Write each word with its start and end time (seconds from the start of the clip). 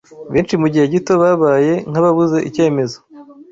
Benshi 0.33 0.53
mu 0.61 0.67
gihe 0.73 0.85
gito 0.93 1.13
babaye 1.21 1.73
nk’ababuze 1.89 2.37
icyemezo 2.49 2.97